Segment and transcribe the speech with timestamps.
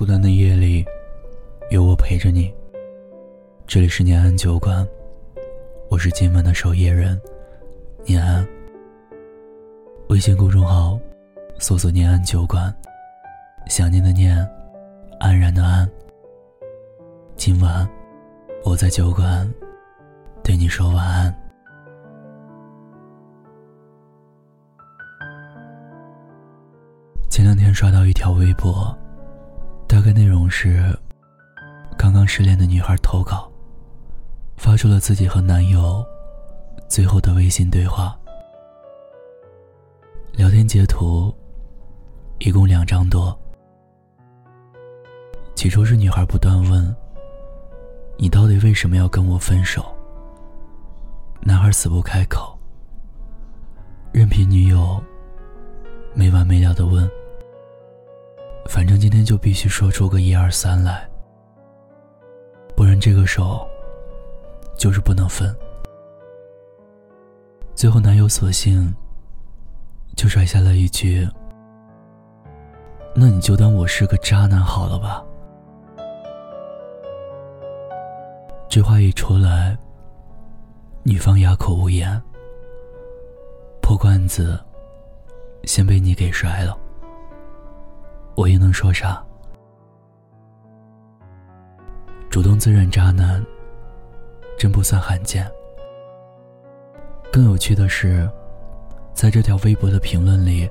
[0.00, 0.82] 孤单的夜里，
[1.68, 2.50] 有我陪着你。
[3.66, 4.88] 这里是念安酒馆，
[5.90, 7.20] 我是今晚的守夜人，
[8.06, 8.48] 念安。
[10.08, 10.98] 微信公众号
[11.58, 12.74] 搜索“念安酒馆”，
[13.68, 14.34] 想念的念，
[15.18, 15.86] 安然的安。
[17.36, 17.86] 今晚
[18.64, 19.46] 我在酒馆
[20.42, 21.34] 对你说晚安。
[27.28, 28.96] 前两天刷到一条微博。
[30.00, 30.98] 大概内容是：
[31.98, 33.52] 刚刚失恋的女孩投稿，
[34.56, 36.02] 发出了自己和男友
[36.88, 38.18] 最后的微信对话。
[40.32, 41.30] 聊天截图
[42.38, 43.38] 一共两张多。
[45.54, 46.96] 起初是女孩不断问
[48.16, 49.84] ：“你到底为什么要跟我分手？”
[51.44, 52.58] 男孩死不开口，
[54.12, 54.98] 任凭女友
[56.14, 57.06] 没完没了的问。
[58.70, 61.04] 反正今天就必须说出个一二三来，
[62.76, 63.68] 不然这个手
[64.78, 65.52] 就是不能分。
[67.74, 68.94] 最后，男友索性
[70.16, 71.28] 就甩下了一句
[73.12, 75.20] ：“那你就当我是个渣男好了吧。”
[78.70, 79.76] 这话一出来，
[81.02, 82.22] 女方哑口无言。
[83.82, 84.56] 破罐子，
[85.64, 86.78] 先被你给摔了。
[88.40, 89.22] 我又能说啥？
[92.30, 93.44] 主动自认渣男，
[94.58, 95.46] 真不算罕见。
[97.30, 98.26] 更有趣的是，
[99.12, 100.66] 在这条微博的评论里，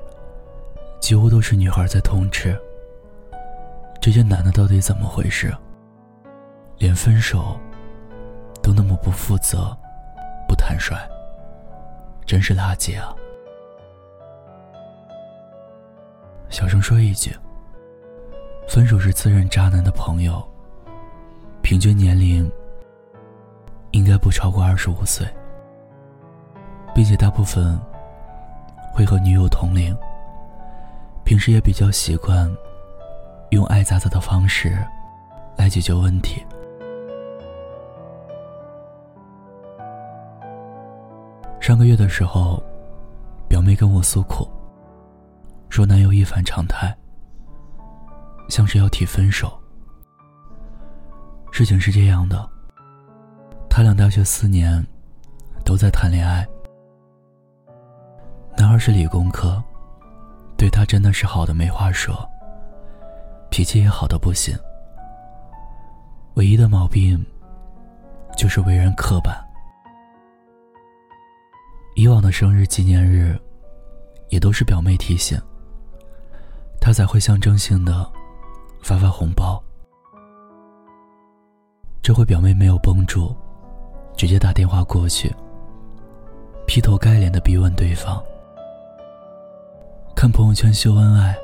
[0.98, 2.60] 几乎都是女孩在痛斥：
[4.00, 5.56] 这些男的到底怎么回事？
[6.78, 7.56] 连分手
[8.60, 9.72] 都那么不负责、
[10.48, 10.96] 不坦率，
[12.26, 13.14] 真是垃圾啊！
[16.48, 17.32] 小声说一句。
[18.68, 20.42] 分手是自认渣男的朋友，
[21.60, 22.50] 平均年龄
[23.90, 25.26] 应该不超过二十五岁，
[26.94, 27.78] 并且大部分
[28.94, 29.96] 会和女友同龄。
[31.24, 32.50] 平时也比较习惯
[33.50, 34.76] 用爱咋咋的方式
[35.56, 36.44] 来解决问题。
[41.60, 42.60] 上个月的时候，
[43.48, 44.48] 表妹跟我诉苦，
[45.68, 46.96] 说男友一反常态。
[48.50, 49.58] 像是要提分手。
[51.52, 52.48] 事情是这样的，
[53.70, 54.84] 他俩大学四年
[55.64, 56.46] 都在谈恋爱。
[58.56, 59.62] 男孩是理工科，
[60.56, 62.28] 对他真的是好的没话说，
[63.50, 64.54] 脾气也好的不行。
[66.34, 67.24] 唯一的毛病
[68.36, 69.34] 就是为人刻板。
[71.96, 73.38] 以往的生日纪念日，
[74.28, 75.40] 也都是表妹提醒，
[76.80, 78.10] 他才会象征性的。
[78.82, 79.62] 发发红包。
[82.02, 83.34] 这回表妹没有绷住，
[84.16, 85.32] 直接打电话过去，
[86.66, 88.22] 劈头盖脸的逼问对方
[90.16, 91.36] ：“看朋友圈秀恩爱，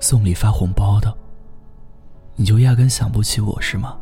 [0.00, 1.12] 送礼发红包的，
[2.36, 3.98] 你就压根想不起我是吗？”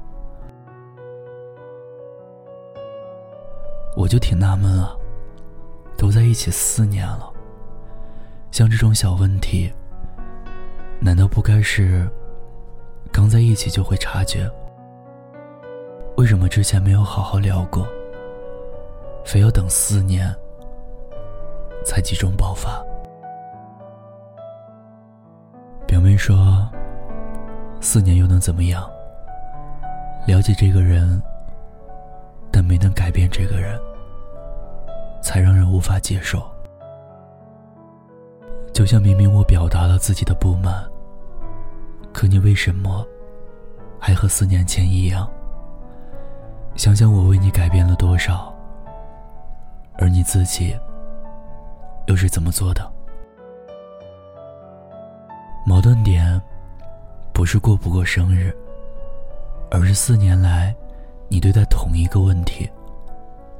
[3.97, 4.97] 我就挺纳闷啊，
[5.97, 7.33] 都在一起四年了，
[8.51, 9.73] 像这种小问题，
[10.99, 12.11] 难道不该是？
[13.13, 14.51] 刚在一起就会察觉，
[16.17, 17.87] 为什么之前没有好好聊过，
[19.25, 20.35] 非要等四年
[21.85, 22.83] 才集中爆发？
[25.87, 26.67] 表妹说，
[27.83, 28.91] 四年又能怎么样？
[30.27, 31.23] 了解这个人，
[32.51, 33.79] 但没能改变这个人，
[35.23, 36.43] 才让人无法接受。
[38.73, 40.92] 就像明明我表达了自己的不满。
[42.13, 43.07] 可你为什么
[43.99, 45.29] 还和四年前一样？
[46.75, 48.55] 想想我为你改变了多少，
[49.99, 50.75] 而你自己
[52.07, 52.91] 又是怎么做的？
[55.67, 56.41] 矛盾点
[57.33, 58.55] 不是过不过生日，
[59.71, 60.75] 而是四年来
[61.29, 62.69] 你对待同一个问题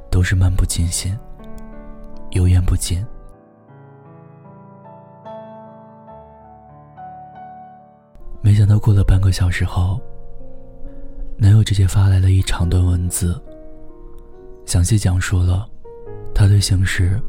[0.09, 1.17] 都是漫不经心、
[2.31, 3.05] 油盐不进。
[8.63, 9.99] 想到过了半个小时后，
[11.35, 13.37] 男友直接发来了一长段文字，
[14.65, 15.67] 详细讲述了
[16.33, 17.21] 他对形式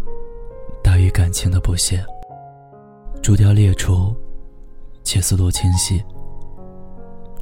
[0.80, 2.06] 大于感情的不屑，
[3.20, 4.14] 逐条列出，
[5.02, 6.00] 且思路清晰。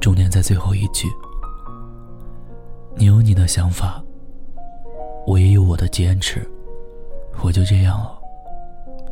[0.01, 1.07] 重点在最后一句
[2.97, 4.03] ：“你有你的想法，
[5.27, 6.41] 我也有我的坚持，
[7.43, 8.19] 我就这样了，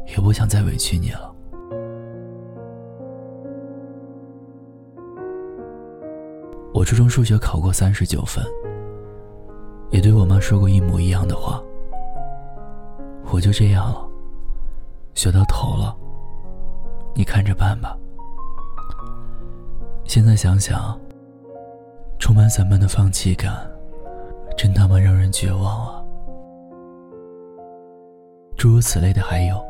[0.08, 1.31] 也不想再委屈你了。”
[6.82, 8.44] 我初中数学考过三十九分，
[9.92, 11.62] 也对我妈说过一模一样的话。
[13.32, 14.10] 我就这样了，
[15.14, 15.96] 学到头了，
[17.14, 17.96] 你看着办吧。
[20.06, 21.00] 现在想想，
[22.18, 23.56] 充满散漫的放弃感，
[24.58, 26.04] 真他妈让人绝望啊！
[28.58, 29.64] 诸如此类的还有，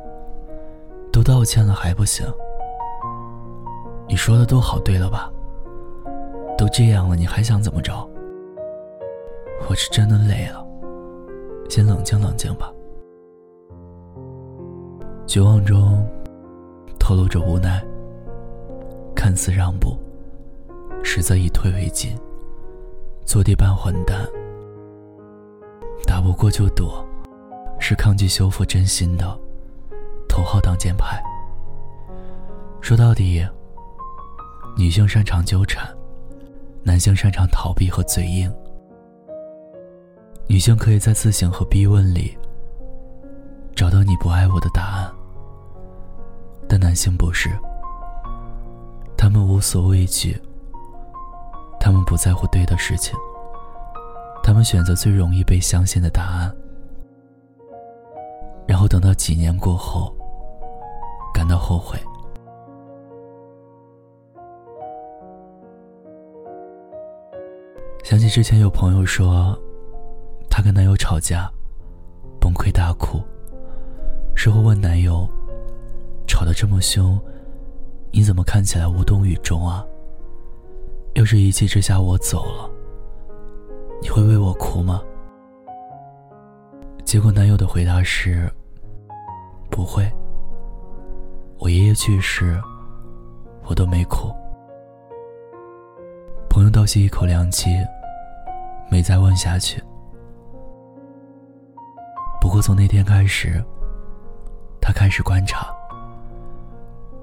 [1.12, 2.26] 都道歉了还不行？
[4.08, 5.30] 你说的都好对了吧？
[6.62, 8.08] 都这样了，你还想怎么着？
[9.68, 10.64] 我是真的累了，
[11.68, 12.72] 先冷静冷静吧。
[15.26, 16.08] 绝望中
[17.00, 17.84] 透露着无奈，
[19.16, 19.98] 看似让步，
[21.04, 22.16] 实则以退为进，
[23.26, 24.24] 坐地扮混蛋，
[26.06, 27.04] 打不过就躲，
[27.80, 29.26] 是抗拒修复真心的
[30.30, 31.20] 头号挡箭牌。
[32.82, 33.44] 说到底，
[34.78, 35.92] 女性擅长纠缠，
[36.84, 38.52] 男性擅长逃避和嘴硬。
[40.48, 42.38] 女性可以在自省和逼问里
[43.76, 45.12] 找到你不爱我的答案。
[46.68, 47.50] 但男性不是，
[49.18, 50.40] 他们无所畏惧，
[51.80, 53.14] 他们不在乎对的事情，
[54.44, 56.56] 他们选择最容易被相信的答案，
[58.68, 60.16] 然后等到几年过后，
[61.34, 62.00] 感到后悔。
[68.12, 69.58] 想起之前有朋友说，
[70.50, 71.50] 她跟男友吵架，
[72.42, 73.22] 崩溃大哭，
[74.36, 75.26] 事后问男友。
[76.28, 77.18] 吵得这么凶，
[78.12, 79.86] 你怎么看起来无动于衷啊？
[81.14, 82.70] 要是一气之下我走了，
[84.02, 85.02] 你会为我哭吗？
[87.06, 88.52] 结果男友的回答是：
[89.70, 90.06] 不会。
[91.60, 92.62] 我爷爷去世，
[93.70, 94.30] 我都没哭。
[96.50, 97.70] 朋友倒吸一口凉气，
[98.92, 99.82] 没再问下去。
[102.42, 103.64] 不过从那天开始，
[104.82, 105.74] 他开始观察。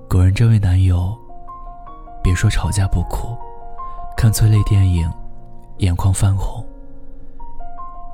[0.09, 1.15] 果然，这位男友，
[2.23, 3.37] 别说吵架不哭，
[4.17, 5.13] 看催泪电影，
[5.79, 6.67] 眼眶泛红，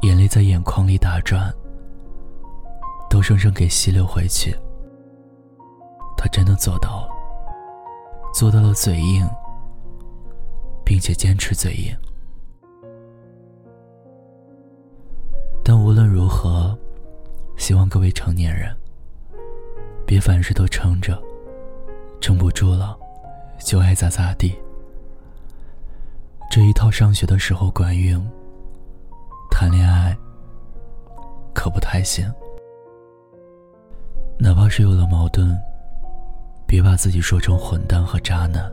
[0.02, 1.54] 眼泪在眼眶里打转，
[3.08, 4.52] 都生生给吸溜回去。
[6.16, 7.08] 他真的做到了，
[8.34, 9.24] 做到了嘴硬，
[10.84, 11.96] 并且坚持嘴硬。
[17.64, 18.76] 希望各位成年人，
[20.04, 21.18] 别凡事都撑着。
[22.20, 22.94] 撑不住了，
[23.58, 24.54] 就爱咋咋地。
[26.50, 28.22] 这一套上学的时候管用，
[29.50, 30.14] 谈恋爱
[31.54, 32.30] 可不太行。
[34.38, 35.58] 哪怕是有了矛盾，
[36.66, 38.70] 别把自己说成混蛋和渣男，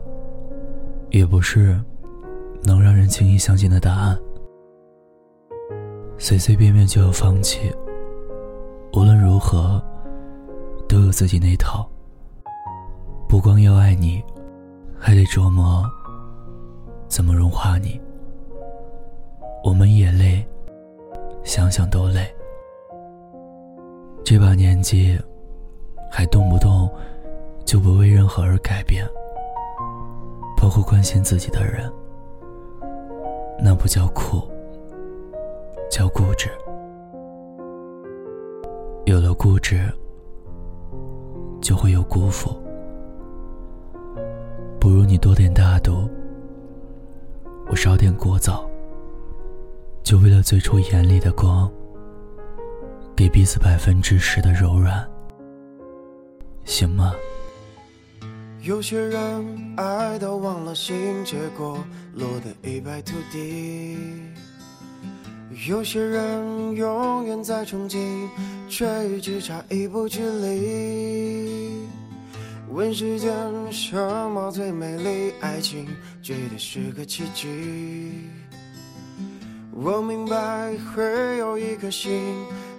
[1.11, 1.81] 也不是
[2.61, 4.19] 能让人轻易相信的答案。
[6.17, 7.73] 随随便便就要放弃，
[9.41, 9.83] 何，
[10.87, 11.89] 都有自己那套。
[13.27, 14.23] 不光要爱你，
[14.99, 15.83] 还得琢磨
[17.07, 17.99] 怎么融化你。
[19.63, 20.45] 我们也累，
[21.43, 22.25] 想想都累。
[24.23, 25.19] 这把年纪，
[26.09, 26.89] 还动不动
[27.65, 29.05] 就不为任何而改变，
[30.55, 31.91] 包括关心自己的人，
[33.59, 34.41] 那不叫酷，
[35.89, 36.49] 叫固执。
[39.41, 39.91] 固执，
[41.59, 42.55] 就会有辜负。
[44.79, 46.07] 不如你多点大度，
[47.67, 48.63] 我少点聒噪，
[50.03, 51.67] 就为了最初眼里的光，
[53.15, 55.09] 给彼此百分之十的柔软，
[56.63, 57.11] 行吗？
[58.61, 61.79] 有些人爱到忘了心，结果
[62.13, 63.97] 落得一败涂地；
[65.67, 67.99] 有些人永远在憧憬，
[68.69, 71.87] 却只差一步距离。
[72.69, 73.29] 问世间
[73.69, 73.95] 什
[74.29, 75.33] 么最美丽？
[75.41, 75.85] 爱情
[76.23, 78.29] 绝对是个奇迹。
[79.73, 82.21] 我明白会有一颗心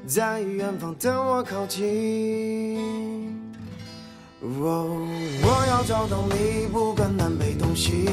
[0.07, 3.39] 在远方等我靠近。
[4.41, 5.07] 哦，
[5.43, 8.07] 我要找到你，不管南北东西，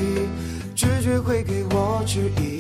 [0.76, 2.60] 直觉会给我指引。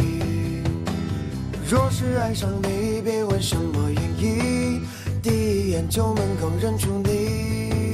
[1.69, 4.81] 若是爱上你，别问什么原因，
[5.21, 7.93] 第一眼就能够认出你。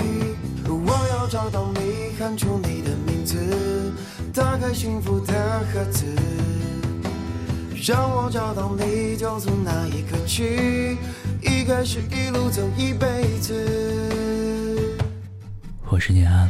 [0.66, 3.36] 我要找到你，喊出你的名字，
[4.34, 5.34] 打开幸福的
[5.74, 6.06] 盒子，
[7.86, 10.98] 让我找到你，就从那一刻起，
[11.42, 13.54] 一开始一路走一辈子。
[15.90, 16.50] 我是念安，